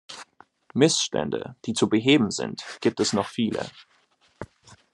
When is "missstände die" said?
0.73-1.73